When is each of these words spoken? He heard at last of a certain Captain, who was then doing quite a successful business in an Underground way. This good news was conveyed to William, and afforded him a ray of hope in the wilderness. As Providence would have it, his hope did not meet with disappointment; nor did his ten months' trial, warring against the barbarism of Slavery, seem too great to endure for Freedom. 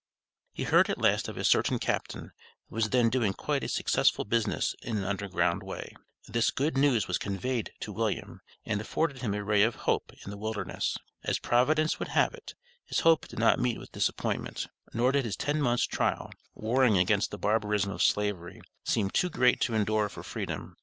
He 0.51 0.63
heard 0.63 0.89
at 0.89 0.97
last 0.99 1.27
of 1.27 1.37
a 1.37 1.43
certain 1.43 1.77
Captain, 1.77 2.31
who 2.67 2.73
was 2.75 2.89
then 2.89 3.11
doing 3.11 3.33
quite 3.33 3.63
a 3.63 3.67
successful 3.67 4.25
business 4.25 4.73
in 4.81 4.97
an 4.97 5.03
Underground 5.03 5.61
way. 5.61 5.95
This 6.27 6.49
good 6.49 6.75
news 6.75 7.07
was 7.07 7.19
conveyed 7.19 7.71
to 7.81 7.91
William, 7.93 8.41
and 8.65 8.81
afforded 8.81 9.19
him 9.21 9.35
a 9.35 9.43
ray 9.43 9.61
of 9.61 9.75
hope 9.85 10.11
in 10.25 10.31
the 10.31 10.39
wilderness. 10.39 10.97
As 11.23 11.37
Providence 11.37 11.99
would 11.99 12.07
have 12.07 12.33
it, 12.33 12.55
his 12.83 13.01
hope 13.01 13.27
did 13.27 13.37
not 13.37 13.59
meet 13.59 13.77
with 13.77 13.91
disappointment; 13.91 14.65
nor 14.91 15.11
did 15.11 15.23
his 15.23 15.37
ten 15.37 15.61
months' 15.61 15.85
trial, 15.85 16.31
warring 16.55 16.97
against 16.97 17.29
the 17.29 17.37
barbarism 17.37 17.91
of 17.91 18.01
Slavery, 18.01 18.59
seem 18.83 19.11
too 19.11 19.29
great 19.29 19.61
to 19.61 19.75
endure 19.75 20.09
for 20.09 20.23
Freedom. 20.23 20.77